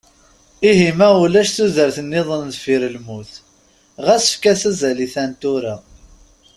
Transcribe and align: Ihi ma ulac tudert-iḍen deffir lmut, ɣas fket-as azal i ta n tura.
Ihi 0.69 0.89
ma 0.97 1.09
ulac 1.23 1.49
tudert-iḍen 1.55 2.45
deffir 2.53 2.81
lmut, 2.95 3.31
ɣas 4.05 4.25
fket-as 4.33 4.63
azal 4.69 4.97
i 5.05 5.07
ta 5.13 5.23
n 5.29 5.31
tura. 5.41 5.75